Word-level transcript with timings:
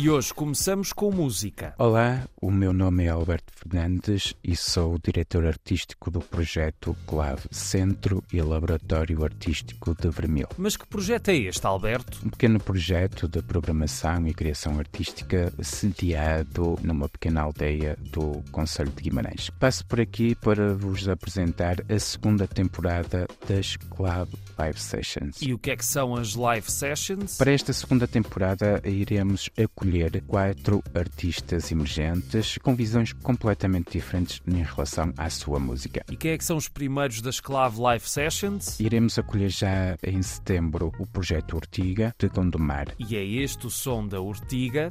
E 0.00 0.08
hoje 0.08 0.32
começamos 0.32 0.92
com 0.92 1.10
música. 1.10 1.74
Olá, 1.76 2.22
o 2.40 2.52
meu 2.52 2.72
nome 2.72 3.06
é 3.06 3.08
Alberto 3.08 3.52
Fernandes 3.52 4.32
e 4.44 4.54
sou 4.54 4.94
o 4.94 4.98
diretor 5.00 5.44
artístico 5.44 6.08
do 6.08 6.20
projeto 6.20 6.96
Clave 7.04 7.48
Centro 7.50 8.22
e 8.32 8.40
Laboratório 8.40 9.24
Artístico 9.24 9.96
de 10.00 10.08
Vermil. 10.08 10.46
Mas 10.56 10.76
que 10.76 10.86
projeto 10.86 11.30
é 11.30 11.36
este, 11.38 11.66
Alberto? 11.66 12.20
Um 12.24 12.30
pequeno 12.30 12.60
projeto 12.60 13.26
de 13.26 13.42
programação 13.42 14.24
e 14.28 14.32
criação 14.32 14.78
artística 14.78 15.52
sediado 15.60 16.78
numa 16.80 17.08
pequena 17.08 17.40
aldeia 17.40 17.98
do 18.12 18.40
Conselho 18.52 18.92
de 18.92 19.02
Guimarães. 19.02 19.50
Passo 19.50 19.84
por 19.84 20.00
aqui 20.00 20.36
para 20.36 20.74
vos 20.74 21.08
apresentar 21.08 21.78
a 21.88 21.98
segunda 21.98 22.46
temporada 22.46 23.26
das 23.48 23.74
Club 23.76 24.28
Live 24.56 24.80
Sessions. 24.80 25.42
E 25.42 25.52
o 25.52 25.58
que 25.58 25.72
é 25.72 25.76
que 25.76 25.84
são 25.84 26.14
as 26.14 26.36
live 26.36 26.70
sessions? 26.70 27.36
Para 27.36 27.50
esta 27.50 27.72
segunda 27.72 28.06
temporada 28.06 28.80
iremos 28.84 29.50
acolher 29.60 29.87
quatro 30.26 30.82
artistas 30.94 31.70
emergentes 31.72 32.58
com 32.58 32.74
visões 32.74 33.12
completamente 33.12 33.92
diferentes 33.92 34.40
em 34.46 34.62
relação 34.62 35.12
à 35.16 35.28
sua 35.30 35.58
música. 35.58 36.04
E 36.10 36.16
quem 36.16 36.32
é 36.32 36.38
que 36.38 36.44
são 36.44 36.56
os 36.56 36.68
primeiros 36.68 37.20
das 37.20 37.40
Clave 37.40 37.80
Live 37.80 38.08
Sessions? 38.08 38.78
Iremos 38.80 39.18
acolher 39.18 39.50
já 39.50 39.96
em 40.02 40.22
setembro 40.22 40.92
o 40.98 41.06
projeto 41.06 41.56
Ortiga 41.56 42.14
de 42.18 42.28
Gondomar. 42.28 42.94
E 42.98 43.16
é 43.16 43.24
este 43.24 43.66
o 43.66 43.70
som 43.70 44.06
da 44.06 44.20
Ortiga. 44.20 44.90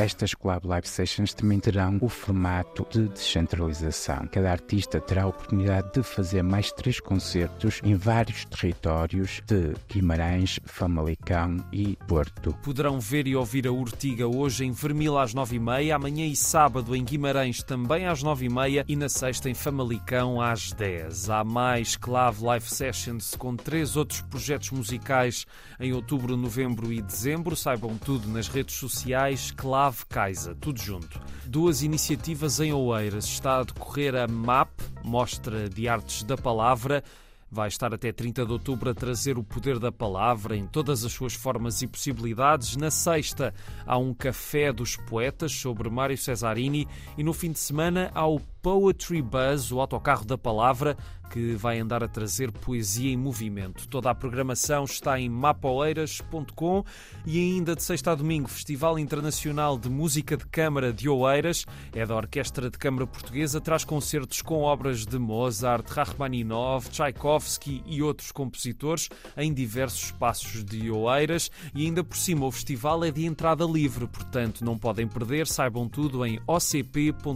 Estas 0.00 0.32
Club 0.32 0.64
Live 0.64 0.88
Sessions 0.88 1.34
também 1.34 1.60
terão 1.60 1.98
o 2.00 2.08
formato 2.08 2.86
de 2.90 3.06
descentralização. 3.08 4.26
Cada 4.32 4.50
artista 4.50 4.98
terá 4.98 5.24
a 5.24 5.26
oportunidade 5.26 5.92
de 5.92 6.02
fazer 6.02 6.42
mais 6.42 6.72
três 6.72 6.98
concertos 6.98 7.82
em 7.84 7.94
vários 7.94 8.46
territórios 8.46 9.42
de 9.46 9.74
Guimarães, 9.92 10.58
Famalicão 10.64 11.58
e 11.70 11.98
Porto. 12.08 12.56
Poderão 12.62 12.98
ver 12.98 13.26
e 13.26 13.36
ouvir 13.36 13.68
a 13.68 13.72
Ortiga 13.72 14.26
hoje 14.26 14.64
em 14.64 14.72
Vermil 14.72 15.18
às 15.18 15.34
nove 15.34 15.56
e 15.56 15.60
meia, 15.60 15.96
amanhã 15.96 16.26
e 16.26 16.34
sábado 16.34 16.96
em 16.96 17.04
Guimarães 17.04 17.62
também 17.62 18.06
às 18.06 18.22
nove 18.22 18.46
e 18.46 18.48
meia 18.48 18.86
na 18.96 19.08
sexta 19.08 19.50
em 19.50 19.54
Famalicão 19.54 20.40
às 20.40 20.72
dez. 20.72 21.28
Há 21.28 21.44
mais 21.44 21.94
Clave 21.94 22.42
Live 22.42 22.70
Sessions 22.70 23.34
com 23.34 23.54
três 23.54 23.96
outros 23.96 24.22
projetos 24.22 24.70
musicais 24.70 25.46
em 25.78 25.92
outubro, 25.92 26.38
novembro 26.38 26.90
e 26.90 27.02
dezembro. 27.02 27.54
Saibam 27.54 27.98
tudo 27.98 28.26
nas 28.28 28.48
redes 28.48 28.76
sociais 28.76 29.50
Clave 29.50 29.89
Ave 29.90 30.06
Caixa, 30.08 30.54
tudo 30.54 30.80
junto. 30.80 31.20
Duas 31.44 31.82
iniciativas 31.82 32.60
em 32.60 32.72
Oeiras. 32.72 33.24
Está 33.24 33.58
a 33.58 33.64
decorrer 33.64 34.14
a 34.14 34.28
MAP, 34.28 34.70
Mostra 35.02 35.68
de 35.68 35.88
Artes 35.88 36.22
da 36.22 36.36
Palavra. 36.36 37.02
Vai 37.50 37.66
estar 37.66 37.92
até 37.92 38.12
30 38.12 38.46
de 38.46 38.52
outubro 38.52 38.90
a 38.90 38.94
trazer 38.94 39.36
o 39.36 39.42
poder 39.42 39.80
da 39.80 39.90
palavra 39.90 40.56
em 40.56 40.64
todas 40.64 41.04
as 41.04 41.10
suas 41.10 41.34
formas 41.34 41.82
e 41.82 41.88
possibilidades. 41.88 42.76
Na 42.76 42.88
sexta 42.88 43.52
há 43.84 43.98
um 43.98 44.14
café 44.14 44.72
dos 44.72 44.94
poetas 44.94 45.50
sobre 45.50 45.90
Mário 45.90 46.16
Cesarini 46.16 46.86
e 47.18 47.24
no 47.24 47.32
fim 47.32 47.50
de 47.50 47.58
semana 47.58 48.12
há 48.14 48.24
o 48.24 48.38
Poetry 48.62 49.22
Buzz, 49.22 49.72
o 49.72 49.80
autocarro 49.80 50.24
da 50.24 50.36
palavra, 50.36 50.96
que 51.30 51.54
vai 51.54 51.78
andar 51.78 52.02
a 52.02 52.08
trazer 52.08 52.50
poesia 52.50 53.10
em 53.10 53.16
movimento. 53.16 53.86
Toda 53.88 54.10
a 54.10 54.14
programação 54.14 54.84
está 54.84 55.18
em 55.18 55.28
mapoeiras.com 55.28 56.84
e 57.24 57.38
ainda 57.38 57.76
de 57.76 57.82
sexta 57.82 58.10
a 58.10 58.14
domingo, 58.14 58.48
Festival 58.48 58.98
Internacional 58.98 59.78
de 59.78 59.88
Música 59.88 60.36
de 60.36 60.44
Câmara 60.46 60.92
de 60.92 61.08
Oeiras, 61.08 61.64
é 61.94 62.04
da 62.04 62.16
Orquestra 62.16 62.68
de 62.68 62.76
Câmara 62.76 63.06
Portuguesa, 63.06 63.60
traz 63.60 63.84
concertos 63.84 64.42
com 64.42 64.62
obras 64.62 65.06
de 65.06 65.18
Mozart, 65.18 65.88
Rachmaninoff, 65.88 66.90
Tchaikovsky 66.90 67.84
e 67.86 68.02
outros 68.02 68.32
compositores 68.32 69.08
em 69.36 69.54
diversos 69.54 70.06
espaços 70.06 70.64
de 70.64 70.90
Oeiras 70.90 71.48
e 71.74 71.86
ainda 71.86 72.02
por 72.02 72.16
cima 72.16 72.46
o 72.46 72.50
festival 72.50 73.04
é 73.04 73.12
de 73.12 73.24
entrada 73.24 73.64
livre, 73.64 74.08
portanto 74.08 74.64
não 74.64 74.76
podem 74.76 75.06
perder, 75.06 75.46
saibam 75.46 75.88
tudo 75.88 76.26
em 76.26 76.40
ocp.org.pt. 76.46 77.30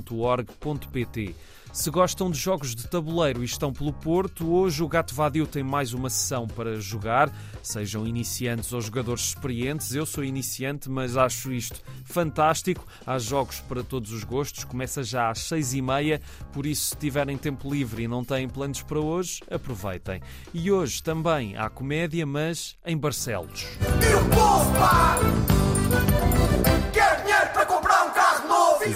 Se 1.75 1.91
gostam 1.91 2.31
de 2.31 2.39
jogos 2.39 2.73
de 2.73 2.87
tabuleiro 2.87 3.43
e 3.43 3.45
estão 3.45 3.73
pelo 3.73 3.93
Porto, 3.93 4.49
hoje 4.49 4.81
o 4.81 4.87
Gato 4.87 5.13
Vadio 5.13 5.45
tem 5.45 5.65
mais 5.65 5.93
uma 5.93 6.09
sessão 6.09 6.47
para 6.47 6.81
jogar. 6.81 7.33
Sejam 7.65 8.07
iniciantes 8.07 8.73
ou 8.73 8.81
jogadores 8.81 9.25
experientes, 9.31 9.93
eu 9.93 10.07
sou 10.07 10.23
iniciante, 10.23 10.89
mas 10.89 11.17
acho 11.17 11.53
isto 11.53 11.83
fantástico. 12.05 12.87
Há 13.05 13.19
jogos 13.19 13.59
para 13.59 13.83
todos 13.83 14.13
os 14.13 14.23
gostos, 14.23 14.63
começa 14.63 15.03
já 15.03 15.29
às 15.29 15.41
seis 15.41 15.75
e 15.75 15.83
meia, 15.83 16.21
por 16.53 16.65
isso 16.65 16.91
se 16.91 16.97
tiverem 16.97 17.37
tempo 17.37 17.69
livre 17.69 18.05
e 18.05 18.09
não 18.09 18.25
têm 18.25 18.49
planos 18.49 18.81
para 18.83 19.01
hoje, 19.01 19.43
aproveitem. 19.51 20.23
E 20.53 20.71
hoje 20.71 21.03
também 21.03 21.57
há 21.57 21.69
comédia, 21.69 22.25
mas 22.25 22.77
em 22.87 22.97
Barcelos. 22.97 23.67
Eu 24.09 24.25
posso, 24.29 24.71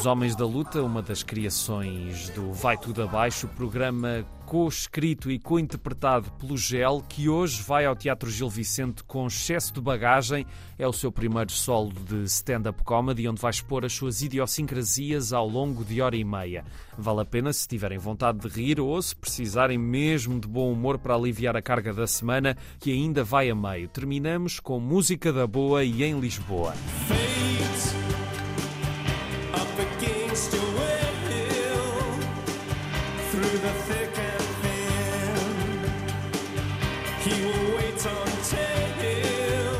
Homens 0.09 0.35
da 0.35 0.47
Luta, 0.47 0.83
uma 0.83 1.03
das 1.03 1.23
criações 1.23 2.31
do 2.31 2.51
Vai 2.51 2.79
Tudo 2.79 3.03
Abaixo, 3.03 3.47
programa 3.49 4.25
co-escrito 4.47 5.31
e 5.31 5.39
co-interpretado 5.39 6.31
pelo 6.33 6.57
Gel, 6.57 7.05
que 7.07 7.29
hoje 7.29 7.63
vai 7.63 7.85
ao 7.85 7.95
Teatro 7.95 8.31
Gil 8.31 8.49
Vicente 8.49 9.05
com 9.05 9.27
excesso 9.27 9.75
de 9.75 9.83
bagagem. 9.83 10.47
É 10.79 10.89
o 10.89 10.95
seu 10.95 11.13
primeiro 11.13 11.53
solo 11.53 11.93
de 11.93 12.25
stand-up 12.25 12.83
comedy, 12.85 13.29
onde 13.29 13.39
vai 13.39 13.51
expor 13.51 13.85
as 13.85 13.93
suas 13.93 14.23
idiosincrasias 14.23 15.35
ao 15.35 15.47
longo 15.47 15.85
de 15.85 16.01
hora 16.01 16.17
e 16.17 16.25
meia. 16.25 16.65
Vale 16.97 17.21
a 17.21 17.25
pena 17.27 17.53
se 17.53 17.69
tiverem 17.69 17.99
vontade 17.99 18.39
de 18.39 18.49
rir 18.49 18.81
ou 18.81 19.01
se 19.03 19.15
precisarem 19.15 19.77
mesmo 19.77 20.41
de 20.41 20.49
bom 20.49 20.73
humor 20.73 20.99
para 20.99 21.15
aliviar 21.15 21.55
a 21.55 21.61
carga 21.61 21.93
da 21.93 22.07
semana, 22.07 22.57
que 22.81 22.91
ainda 22.91 23.23
vai 23.23 23.51
a 23.51 23.55
meio. 23.55 23.87
Terminamos 23.89 24.59
com 24.59 24.81
música 24.81 25.31
da 25.31 25.47
boa 25.47 25.85
e 25.85 26.03
em 26.03 26.19
Lisboa. 26.19 26.73
up 27.11 27.68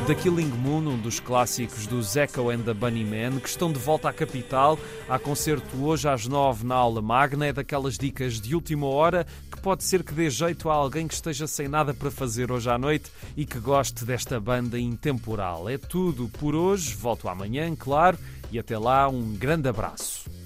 The 0.09 0.15
Killing 0.15 0.47
Moon, 0.47 0.87
um 0.87 0.97
dos 0.97 1.19
clássicos 1.19 1.85
dos 1.85 2.15
Echo 2.15 2.49
and 2.49 2.61
the 2.61 2.73
Bunnymen, 2.73 3.39
que 3.39 3.47
estão 3.47 3.71
de 3.71 3.77
volta 3.77 4.09
à 4.09 4.13
capital. 4.13 4.77
Há 5.07 5.19
concerto 5.19 5.83
hoje 5.83 6.09
às 6.09 6.25
nove 6.25 6.65
na 6.65 6.73
aula 6.73 6.99
magna. 6.99 7.45
É 7.45 7.53
daquelas 7.53 7.95
dicas 7.95 8.41
de 8.41 8.55
última 8.55 8.87
hora 8.87 9.27
que 9.51 9.61
pode 9.61 9.83
ser 9.83 10.03
que 10.03 10.13
dê 10.13 10.27
jeito 10.29 10.67
a 10.67 10.73
alguém 10.73 11.07
que 11.07 11.13
esteja 11.13 11.45
sem 11.45 11.67
nada 11.67 11.93
para 11.93 12.09
fazer 12.09 12.51
hoje 12.51 12.69
à 12.71 12.77
noite 12.77 13.11
e 13.37 13.45
que 13.45 13.59
goste 13.59 14.03
desta 14.03 14.39
banda 14.39 14.79
intemporal. 14.79 15.69
É 15.69 15.77
tudo 15.77 16.27
por 16.39 16.55
hoje. 16.55 16.95
Volto 16.95 17.29
amanhã, 17.29 17.75
claro. 17.75 18.17
E 18.51 18.57
até 18.57 18.79
lá, 18.79 19.07
um 19.07 19.35
grande 19.35 19.69
abraço. 19.69 20.38